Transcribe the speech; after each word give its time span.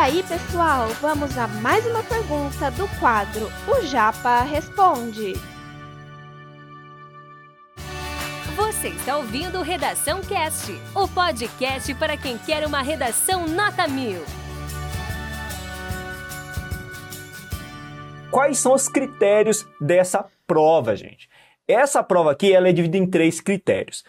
aí, 0.00 0.22
pessoal, 0.22 0.88
vamos 1.02 1.36
a 1.36 1.46
mais 1.46 1.84
uma 1.84 2.02
pergunta 2.02 2.70
do 2.70 2.88
quadro 2.98 3.52
O 3.68 3.84
Japa 3.84 4.40
Responde. 4.44 5.34
Você 8.56 8.88
está 8.88 9.18
ouvindo 9.18 9.60
Redação 9.60 10.22
Cast, 10.22 10.72
o 10.94 11.06
podcast 11.06 11.94
para 11.96 12.16
quem 12.16 12.38
quer 12.38 12.66
uma 12.66 12.80
redação 12.80 13.46
nota 13.46 13.86
mil. 13.86 14.22
Quais 18.30 18.56
são 18.56 18.72
os 18.72 18.88
critérios 18.88 19.68
dessa 19.78 20.24
prova, 20.46 20.96
gente? 20.96 21.28
Essa 21.68 22.02
prova 22.02 22.32
aqui 22.32 22.54
ela 22.54 22.70
é 22.70 22.72
dividida 22.72 23.04
em 23.04 23.06
três 23.06 23.38
critérios. 23.38 24.02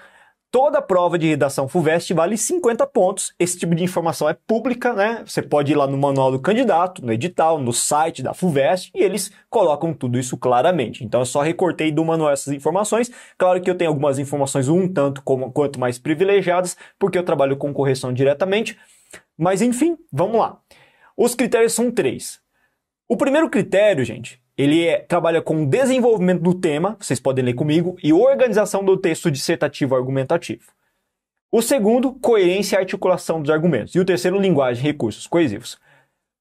Toda 0.51 0.81
prova 0.81 1.17
de 1.17 1.27
redação 1.27 1.65
FUVEST 1.65 2.13
vale 2.13 2.35
50 2.35 2.85
pontos. 2.87 3.33
Esse 3.39 3.57
tipo 3.57 3.73
de 3.73 3.85
informação 3.85 4.27
é 4.27 4.33
pública, 4.33 4.91
né? 4.91 5.23
Você 5.25 5.41
pode 5.41 5.71
ir 5.71 5.75
lá 5.75 5.87
no 5.87 5.97
manual 5.97 6.29
do 6.29 6.41
candidato, 6.41 7.05
no 7.05 7.13
edital, 7.13 7.57
no 7.57 7.71
site 7.71 8.21
da 8.21 8.33
FUVEST 8.33 8.91
e 8.93 9.01
eles 9.01 9.31
colocam 9.49 9.93
tudo 9.93 10.19
isso 10.19 10.35
claramente. 10.35 11.05
Então 11.05 11.21
eu 11.21 11.25
só 11.25 11.39
recortei 11.39 11.89
do 11.89 12.03
manual 12.03 12.31
essas 12.31 12.53
informações. 12.53 13.09
Claro 13.37 13.61
que 13.61 13.69
eu 13.69 13.75
tenho 13.75 13.89
algumas 13.89 14.19
informações 14.19 14.67
um 14.67 14.91
tanto 14.91 15.23
como, 15.23 15.53
quanto 15.53 15.79
mais 15.79 15.97
privilegiadas, 15.97 16.75
porque 16.99 17.17
eu 17.17 17.23
trabalho 17.23 17.55
com 17.55 17.73
correção 17.73 18.11
diretamente. 18.11 18.77
Mas 19.37 19.61
enfim, 19.61 19.97
vamos 20.11 20.37
lá. 20.37 20.59
Os 21.15 21.33
critérios 21.33 21.71
são 21.71 21.89
três. 21.89 22.41
O 23.07 23.15
primeiro 23.15 23.49
critério, 23.49 24.03
gente, 24.03 24.41
ele 24.61 24.85
é, 24.85 24.99
trabalha 24.99 25.41
com 25.41 25.65
desenvolvimento 25.65 26.41
do 26.41 26.53
tema, 26.53 26.95
vocês 26.99 27.19
podem 27.19 27.43
ler 27.43 27.53
comigo, 27.53 27.95
e 28.03 28.13
organização 28.13 28.83
do 28.83 28.95
texto 28.95 29.31
dissertativo 29.31 29.95
argumentativo. 29.95 30.71
O 31.51 31.61
segundo, 31.61 32.13
coerência 32.13 32.75
e 32.75 32.79
articulação 32.79 33.41
dos 33.41 33.49
argumentos. 33.49 33.95
E 33.95 33.99
o 33.99 34.05
terceiro, 34.05 34.39
linguagem 34.39 34.83
e 34.83 34.87
recursos 34.87 35.27
coesivos. 35.27 35.79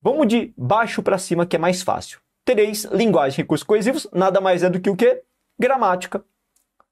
Vamos 0.02 0.28
de 0.28 0.52
baixo 0.56 1.02
para 1.02 1.18
cima, 1.18 1.46
que 1.46 1.56
é 1.56 1.58
mais 1.58 1.82
fácil. 1.82 2.20
Três, 2.44 2.84
linguagem 2.84 3.40
e 3.40 3.42
recursos 3.42 3.66
coesivos, 3.66 4.06
nada 4.12 4.40
mais 4.40 4.62
é 4.62 4.70
do 4.70 4.80
que 4.80 4.90
o 4.90 4.96
quê? 4.96 5.22
Gramática, 5.58 6.24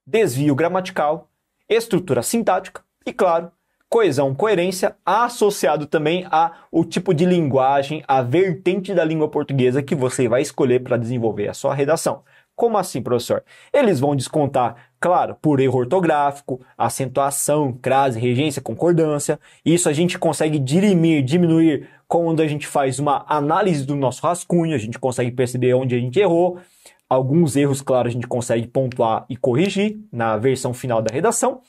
desvio 0.06 0.54
gramatical, 0.54 1.30
estrutura 1.68 2.22
sintática 2.22 2.82
e, 3.04 3.12
claro, 3.12 3.52
coesão, 3.88 4.34
coerência, 4.34 4.96
associado 5.04 5.86
também 5.86 6.26
a 6.30 6.52
o 6.70 6.84
tipo 6.84 7.14
de 7.14 7.24
linguagem, 7.24 8.04
a 8.06 8.22
vertente 8.22 8.94
da 8.94 9.04
língua 9.04 9.28
portuguesa 9.28 9.82
que 9.82 9.94
você 9.94 10.28
vai 10.28 10.42
escolher 10.42 10.80
para 10.80 10.96
desenvolver 10.96 11.48
a 11.48 11.54
sua 11.54 11.74
redação. 11.74 12.22
Como 12.54 12.76
assim, 12.76 13.00
professor? 13.00 13.44
Eles 13.72 14.00
vão 14.00 14.16
descontar, 14.16 14.90
claro, 14.98 15.36
por 15.40 15.60
erro 15.60 15.78
ortográfico, 15.78 16.60
acentuação, 16.76 17.72
crase, 17.72 18.18
regência, 18.18 18.60
concordância. 18.60 19.38
Isso 19.64 19.88
a 19.88 19.92
gente 19.92 20.18
consegue 20.18 20.58
dirimir, 20.58 21.22
diminuir 21.22 21.88
quando 22.08 22.42
a 22.42 22.48
gente 22.48 22.66
faz 22.66 22.98
uma 22.98 23.24
análise 23.28 23.86
do 23.86 23.94
nosso 23.94 24.22
rascunho, 24.26 24.74
a 24.74 24.78
gente 24.78 24.98
consegue 24.98 25.30
perceber 25.30 25.74
onde 25.74 25.94
a 25.94 26.00
gente 26.00 26.18
errou. 26.18 26.58
Alguns 27.08 27.54
erros, 27.54 27.80
claro, 27.80 28.08
a 28.08 28.10
gente 28.10 28.26
consegue 28.26 28.66
pontuar 28.66 29.24
e 29.30 29.36
corrigir 29.36 30.00
na 30.10 30.36
versão 30.36 30.74
final 30.74 31.00
da 31.00 31.14
redação. 31.14 31.60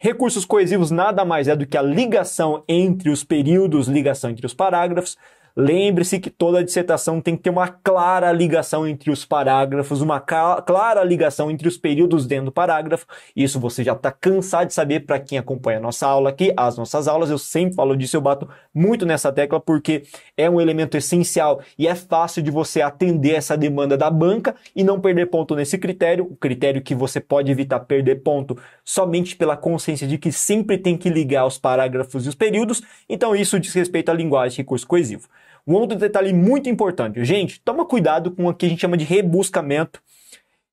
Recursos 0.00 0.44
coesivos 0.44 0.90
nada 0.90 1.24
mais 1.24 1.48
é 1.48 1.56
do 1.56 1.66
que 1.66 1.76
a 1.76 1.82
ligação 1.82 2.62
entre 2.68 3.10
os 3.10 3.24
períodos, 3.24 3.88
ligação 3.88 4.30
entre 4.30 4.46
os 4.46 4.54
parágrafos. 4.54 5.16
Lembre-se 5.58 6.18
que 6.18 6.28
toda 6.28 6.62
dissertação 6.62 7.18
tem 7.18 7.34
que 7.34 7.44
ter 7.44 7.48
uma 7.48 7.66
clara 7.66 8.30
ligação 8.30 8.86
entre 8.86 9.10
os 9.10 9.24
parágrafos, 9.24 10.02
uma 10.02 10.20
clara 10.20 11.02
ligação 11.02 11.50
entre 11.50 11.66
os 11.66 11.78
períodos 11.78 12.26
dentro 12.26 12.46
do 12.46 12.52
parágrafo. 12.52 13.06
Isso 13.34 13.58
você 13.58 13.82
já 13.82 13.94
está 13.94 14.12
cansado 14.12 14.66
de 14.66 14.74
saber 14.74 15.06
para 15.06 15.18
quem 15.18 15.38
acompanha 15.38 15.78
a 15.78 15.80
nossa 15.80 16.06
aula 16.06 16.28
aqui, 16.28 16.52
as 16.58 16.76
nossas 16.76 17.08
aulas. 17.08 17.30
Eu 17.30 17.38
sempre 17.38 17.74
falo 17.74 17.96
disso, 17.96 18.18
eu 18.18 18.20
bato 18.20 18.46
muito 18.74 19.06
nessa 19.06 19.32
tecla 19.32 19.58
porque 19.58 20.02
é 20.36 20.50
um 20.50 20.60
elemento 20.60 20.94
essencial 20.94 21.62
e 21.78 21.88
é 21.88 21.94
fácil 21.94 22.42
de 22.42 22.50
você 22.50 22.82
atender 22.82 23.32
essa 23.36 23.56
demanda 23.56 23.96
da 23.96 24.10
banca 24.10 24.54
e 24.74 24.84
não 24.84 25.00
perder 25.00 25.24
ponto 25.30 25.56
nesse 25.56 25.78
critério. 25.78 26.26
O 26.30 26.36
critério 26.36 26.82
que 26.82 26.94
você 26.94 27.18
pode 27.18 27.50
evitar 27.50 27.80
perder 27.80 28.16
ponto 28.16 28.58
somente 28.84 29.34
pela 29.34 29.56
consciência 29.56 30.06
de 30.06 30.18
que 30.18 30.30
sempre 30.30 30.76
tem 30.76 30.98
que 30.98 31.08
ligar 31.08 31.46
os 31.46 31.56
parágrafos 31.56 32.26
e 32.26 32.28
os 32.28 32.34
períodos. 32.34 32.82
Então 33.08 33.34
isso 33.34 33.58
diz 33.58 33.72
respeito 33.72 34.10
à 34.10 34.12
linguagem 34.12 34.58
recurso 34.58 34.86
coesivo. 34.86 35.26
Um 35.66 35.74
outro 35.74 35.98
detalhe 35.98 36.32
muito 36.32 36.68
importante, 36.68 37.24
gente, 37.24 37.60
toma 37.60 37.84
cuidado 37.84 38.30
com 38.30 38.46
o 38.46 38.54
que 38.54 38.66
a 38.66 38.68
gente 38.68 38.80
chama 38.80 38.96
de 38.96 39.04
rebuscamento 39.04 40.00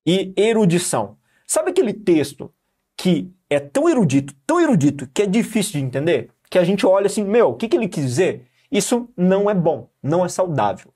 e 0.06 0.32
erudição. 0.38 1.18
Sabe 1.48 1.72
aquele 1.72 1.94
texto 1.94 2.52
que 2.96 3.32
é 3.50 3.60
tão 3.60 3.90
erudito, 3.90 4.34
tão 4.46 4.62
erudito, 4.62 5.10
que 5.14 5.24
é 5.24 5.26
difícil 5.26 5.74
de 5.74 5.86
entender? 5.86 6.30
Que 6.50 6.60
a 6.60 6.64
gente 6.64 6.86
olha 6.86 7.08
assim, 7.08 7.24
meu, 7.24 7.50
o 7.50 7.56
que, 7.56 7.68
que 7.68 7.76
ele 7.76 7.88
quis 7.88 8.04
dizer? 8.04 8.46
Isso 8.72 9.10
não 9.18 9.50
é 9.50 9.54
bom, 9.54 9.90
não 10.02 10.26
é 10.26 10.30
saudável. 10.30 10.94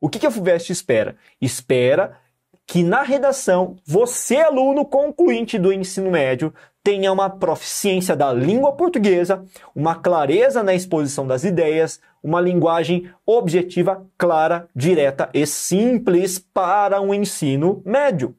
O 0.00 0.08
que, 0.08 0.18
que 0.18 0.26
a 0.26 0.30
FUVEST 0.30 0.70
espera? 0.70 1.16
Espera 1.40 2.18
que 2.66 2.82
na 2.82 3.02
redação, 3.02 3.76
você, 3.84 4.36
aluno 4.36 4.84
concluinte 4.84 5.58
do 5.58 5.72
ensino 5.72 6.10
médio, 6.10 6.52
tenha 6.82 7.12
uma 7.12 7.30
proficiência 7.30 8.14
da 8.14 8.32
língua 8.32 8.72
portuguesa, 8.72 9.44
uma 9.74 9.94
clareza 9.94 10.62
na 10.62 10.74
exposição 10.74 11.26
das 11.26 11.44
ideias, 11.44 12.00
uma 12.24 12.40
linguagem 12.40 13.10
objetiva, 13.26 14.06
clara, 14.16 14.66
direta 14.74 15.28
e 15.34 15.46
simples 15.46 16.38
para 16.38 16.98
um 17.02 17.12
ensino 17.12 17.82
médio. 17.84 18.34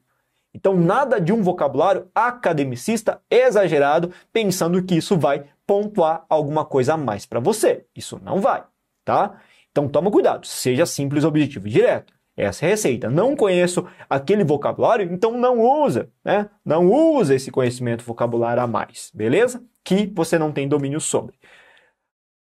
Então, 0.52 0.74
nada 0.74 1.20
de 1.20 1.32
um 1.32 1.42
vocabulário 1.42 2.08
academicista 2.12 3.20
exagerado, 3.30 4.10
pensando 4.32 4.82
que 4.82 4.96
isso 4.96 5.16
vai 5.16 5.44
pontuar 5.64 6.24
alguma 6.28 6.64
coisa 6.64 6.94
a 6.94 6.96
mais 6.96 7.24
para 7.24 7.38
você. 7.38 7.84
Isso 7.94 8.20
não 8.24 8.40
vai, 8.40 8.64
tá? 9.04 9.38
Então, 9.70 9.86
toma 9.86 10.10
cuidado, 10.10 10.46
seja 10.46 10.84
simples, 10.84 11.24
objetivo 11.24 11.68
e 11.68 11.70
direto. 11.70 12.12
Essa 12.36 12.64
é 12.64 12.68
a 12.68 12.70
receita. 12.70 13.08
Não 13.08 13.36
conheço 13.36 13.86
aquele 14.10 14.44
vocabulário, 14.44 15.10
então 15.12 15.38
não 15.38 15.60
usa, 15.60 16.10
né? 16.24 16.50
Não 16.64 16.90
usa 16.90 17.34
esse 17.34 17.50
conhecimento 17.50 18.04
vocabulário 18.04 18.62
a 18.62 18.66
mais, 18.66 19.10
beleza? 19.14 19.62
Que 19.84 20.10
você 20.14 20.38
não 20.38 20.52
tem 20.52 20.68
domínio 20.68 21.00
sobre. 21.00 21.38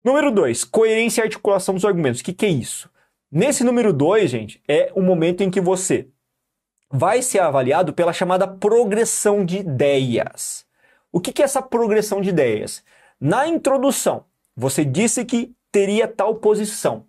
Número 0.05 0.29
2, 0.29 0.63
coerência 0.65 1.21
e 1.21 1.23
articulação 1.23 1.73
dos 1.73 1.83
argumentos. 1.83 2.21
O 2.21 2.23
que, 2.23 2.31
que 2.31 2.45
é 2.45 2.49
isso? 2.49 2.87
Nesse 3.31 3.63
número 3.63 3.91
2, 3.91 4.29
gente, 4.29 4.61
é 4.67 4.91
o 4.93 5.01
momento 5.01 5.41
em 5.41 5.49
que 5.49 5.59
você 5.59 6.07
vai 6.91 7.23
ser 7.23 7.39
avaliado 7.39 7.91
pela 7.91 8.13
chamada 8.13 8.47
progressão 8.47 9.43
de 9.43 9.57
ideias. 9.57 10.63
O 11.11 11.19
que, 11.19 11.33
que 11.33 11.41
é 11.41 11.45
essa 11.45 11.59
progressão 11.59 12.21
de 12.21 12.29
ideias? 12.29 12.83
Na 13.19 13.47
introdução, 13.47 14.25
você 14.55 14.85
disse 14.85 15.25
que 15.25 15.55
teria 15.71 16.07
tal 16.07 16.35
posição 16.35 17.07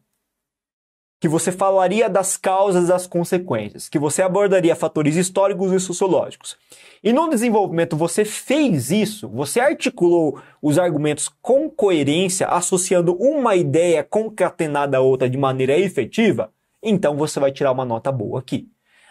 que 1.19 1.29
você 1.29 1.51
falaria 1.51 2.09
das 2.09 2.37
causas 2.37 2.85
e 2.85 2.89
das 2.89 3.07
consequências, 3.07 3.89
que 3.89 3.99
você 3.99 4.23
abordaria 4.23 4.77
fatores 4.77 5.17
históricos 5.17 5.73
e 5.73 5.81
sociológicos. 5.81 6.57
E 7.03 7.13
no 7.13 7.29
desenvolvimento 7.29 7.97
você 7.97 8.25
fez 8.25 8.91
isso, 8.91 9.29
você 9.29 9.61
articulou 9.61 10.41
os 10.61 10.79
argumentos 10.79 11.31
com 11.41 11.71
coerência, 11.71 12.47
associando 12.49 13.17
uma 13.17 13.57
ideia 13.57 14.05
concatenada 14.05 14.99
a 14.99 15.01
outra 15.01 15.29
de 15.29 15.39
maneira 15.39 15.79
efetiva, 15.79 16.51
então 16.83 17.17
você 17.17 17.41
vai 17.41 17.51
tirar 17.51 17.73
uma 17.73 17.85
nota 17.85 18.13
boa 18.13 18.39
aqui. 18.39 18.69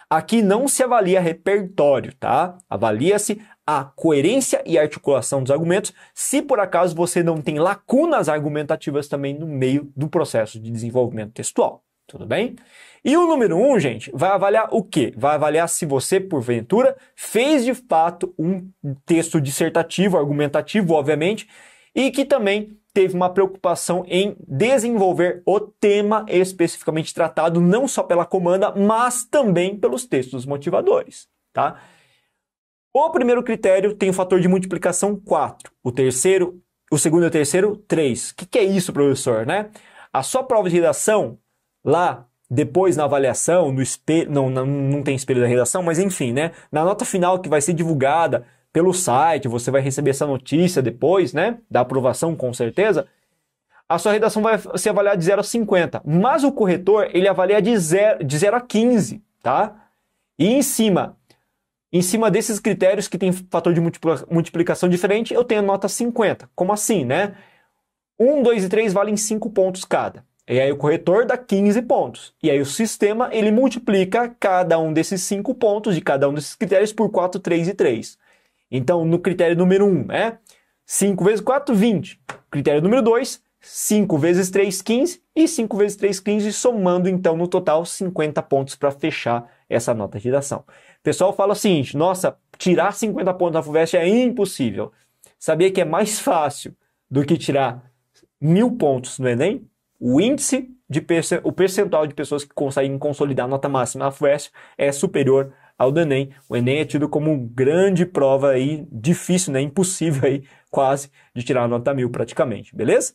Aqui 0.08 0.40
não 0.40 0.68
se 0.68 0.84
avalia 0.84 1.20
repertório, 1.20 2.14
tá? 2.14 2.56
Avalia-se 2.70 3.42
a 3.66 3.82
coerência 3.82 4.62
e 4.64 4.78
articulação 4.78 5.42
dos 5.42 5.50
argumentos, 5.50 5.92
se 6.14 6.40
por 6.40 6.60
acaso 6.60 6.94
você 6.94 7.24
não 7.24 7.42
tem 7.42 7.58
lacunas 7.58 8.28
argumentativas 8.28 9.08
também 9.08 9.36
no 9.36 9.48
meio 9.48 9.90
do 9.96 10.08
processo 10.08 10.60
de 10.60 10.70
desenvolvimento 10.70 11.32
textual. 11.32 11.82
Tudo 12.06 12.24
bem? 12.24 12.54
E 13.04 13.16
o 13.16 13.26
número 13.26 13.56
1, 13.56 13.72
um, 13.72 13.80
gente, 13.80 14.10
vai 14.14 14.30
avaliar 14.30 14.68
o 14.70 14.82
quê? 14.82 15.12
Vai 15.16 15.34
avaliar 15.34 15.68
se 15.68 15.84
você, 15.84 16.20
porventura, 16.20 16.96
fez 17.16 17.64
de 17.64 17.74
fato 17.74 18.32
um 18.38 18.70
texto 19.04 19.40
dissertativo, 19.40 20.16
argumentativo, 20.16 20.94
obviamente, 20.94 21.48
e 21.94 22.10
que 22.10 22.24
também 22.24 22.78
teve 22.92 23.14
uma 23.14 23.28
preocupação 23.28 24.04
em 24.06 24.36
desenvolver 24.46 25.42
o 25.44 25.60
tema 25.60 26.24
especificamente 26.28 27.12
tratado, 27.12 27.60
não 27.60 27.86
só 27.88 28.02
pela 28.02 28.24
comanda, 28.24 28.72
mas 28.72 29.24
também 29.24 29.76
pelos 29.76 30.06
textos 30.06 30.46
motivadores, 30.46 31.28
tá? 31.52 31.80
O 32.94 33.10
primeiro 33.10 33.42
critério 33.42 33.94
tem 33.94 34.08
o 34.08 34.14
fator 34.14 34.40
de 34.40 34.48
multiplicação 34.48 35.14
4. 35.14 35.70
O 35.84 35.92
terceiro, 35.92 36.62
o 36.90 36.96
segundo 36.96 37.24
e 37.24 37.26
o 37.26 37.30
terceiro, 37.30 37.76
3. 37.76 38.30
O 38.30 38.36
que, 38.36 38.46
que 38.46 38.58
é 38.58 38.64
isso, 38.64 38.92
professor, 38.92 39.44
né? 39.44 39.70
A 40.10 40.22
sua 40.22 40.42
prova 40.42 40.70
de 40.70 40.76
redação 40.76 41.38
lá 41.86 42.26
depois 42.50 42.96
na 42.96 43.04
avaliação, 43.04 43.72
no 43.72 43.80
espelho, 43.80 44.30
não, 44.30 44.50
não, 44.50 44.66
não 44.66 45.02
tem 45.02 45.14
espelho 45.16 45.40
da 45.40 45.46
redação, 45.46 45.82
mas 45.82 45.98
enfim, 45.98 46.32
né? 46.32 46.52
Na 46.70 46.84
nota 46.84 47.04
final 47.04 47.38
que 47.40 47.48
vai 47.48 47.60
ser 47.60 47.72
divulgada 47.72 48.44
pelo 48.72 48.92
site, 48.92 49.48
você 49.48 49.70
vai 49.70 49.80
receber 49.80 50.10
essa 50.10 50.26
notícia 50.26 50.82
depois, 50.82 51.32
né? 51.32 51.58
Da 51.70 51.80
aprovação, 51.80 52.36
com 52.36 52.52
certeza. 52.52 53.06
A 53.88 53.98
sua 53.98 54.12
redação 54.12 54.42
vai 54.42 54.60
ser 54.76 54.90
avaliada 54.90 55.16
de 55.16 55.24
0 55.24 55.40
a 55.40 55.44
50, 55.44 56.02
mas 56.04 56.44
o 56.44 56.52
corretor, 56.52 57.08
ele 57.14 57.28
avalia 57.28 57.62
de 57.62 57.76
0, 57.76 58.24
de 58.24 58.36
0 58.36 58.56
a 58.56 58.60
15, 58.60 59.22
tá? 59.42 59.74
E 60.38 60.52
em 60.52 60.62
cima, 60.62 61.16
em 61.92 62.02
cima 62.02 62.30
desses 62.30 62.60
critérios 62.60 63.08
que 63.08 63.16
tem 63.16 63.32
fator 63.32 63.72
de 63.72 63.80
multiplicação 63.80 64.88
diferente, 64.88 65.32
eu 65.32 65.44
tenho 65.44 65.62
nota 65.62 65.88
50. 65.88 66.48
Como 66.54 66.72
assim, 66.72 67.04
né? 67.04 67.34
1, 68.18 68.42
2 68.42 68.64
e 68.64 68.68
3 68.68 68.92
valem 68.92 69.16
5 69.16 69.50
pontos 69.50 69.84
cada. 69.84 70.24
E 70.48 70.60
aí 70.60 70.70
o 70.70 70.76
corretor 70.76 71.26
dá 71.26 71.36
15 71.36 71.82
pontos. 71.82 72.34
E 72.42 72.50
aí 72.50 72.60
o 72.60 72.66
sistema 72.66 73.28
ele 73.32 73.50
multiplica 73.50 74.28
cada 74.38 74.78
um 74.78 74.92
desses 74.92 75.22
5 75.22 75.54
pontos 75.54 75.94
de 75.94 76.00
cada 76.00 76.28
um 76.28 76.34
desses 76.34 76.54
critérios 76.54 76.92
por 76.92 77.10
4, 77.10 77.40
3 77.40 77.68
e 77.68 77.74
3. 77.74 78.18
Então, 78.70 79.04
no 79.04 79.18
critério 79.18 79.56
número 79.56 79.84
1 79.86 80.12
é 80.12 80.38
5 80.84 81.24
vezes 81.24 81.40
4, 81.40 81.74
20. 81.74 82.20
Critério 82.48 82.80
número 82.80 83.02
2, 83.02 83.42
5 83.60 84.18
vezes 84.18 84.50
3, 84.50 84.82
15. 84.82 85.22
E 85.34 85.48
5 85.48 85.76
vezes 85.76 85.96
3, 85.96 86.20
15, 86.20 86.52
somando 86.52 87.08
então 87.08 87.36
no 87.36 87.48
total 87.48 87.84
50 87.84 88.40
pontos 88.42 88.76
para 88.76 88.90
fechar 88.92 89.50
essa 89.68 89.92
nota 89.92 90.18
de 90.18 90.24
redação. 90.24 90.60
O 90.60 91.02
pessoal 91.02 91.32
fala 91.32 91.52
o 91.52 91.56
seguinte: 91.56 91.96
nossa, 91.96 92.38
tirar 92.56 92.92
50 92.92 93.34
pontos 93.34 93.54
na 93.54 93.62
FUVEST 93.62 93.96
é 93.96 94.08
impossível. 94.08 94.92
Sabia 95.38 95.70
que 95.72 95.80
é 95.80 95.84
mais 95.84 96.20
fácil 96.20 96.74
do 97.10 97.24
que 97.24 97.36
tirar 97.36 97.90
mil 98.40 98.70
pontos 98.72 99.18
no 99.18 99.28
Enem? 99.28 99.68
O 99.98 100.20
índice 100.20 100.70
de 100.88 101.04
o 101.42 101.52
percentual 101.52 102.06
de 102.06 102.14
pessoas 102.14 102.44
que 102.44 102.54
conseguem 102.54 102.98
consolidar 102.98 103.46
a 103.46 103.48
nota 103.48 103.68
máxima 103.68 104.04
na 104.04 104.10
FUVEST 104.10 104.52
é 104.76 104.92
superior 104.92 105.52
ao 105.78 105.90
do 105.90 106.00
Enem. 106.00 106.30
O 106.48 106.56
Enem 106.56 106.78
é 106.78 106.84
tido 106.84 107.08
como 107.08 107.36
grande 107.36 108.06
prova 108.06 108.50
aí, 108.50 108.86
difícil, 108.90 109.52
né? 109.52 109.60
Impossível 109.60 110.28
aí, 110.28 110.44
quase, 110.70 111.10
de 111.34 111.42
tirar 111.42 111.68
nota 111.68 111.94
mil 111.94 112.10
praticamente, 112.10 112.74
beleza? 112.74 113.14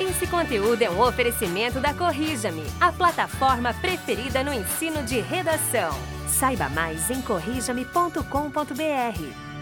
Esse 0.00 0.26
conteúdo 0.26 0.82
é 0.82 0.90
um 0.90 1.00
oferecimento 1.00 1.80
da 1.80 1.94
Corrija-me, 1.94 2.64
a 2.80 2.92
plataforma 2.92 3.72
preferida 3.74 4.42
no 4.42 4.52
ensino 4.52 5.02
de 5.04 5.20
redação. 5.20 5.92
Saiba 6.26 6.68
mais 6.68 7.10
em 7.10 7.22
corrijame.com.br. 7.22 9.53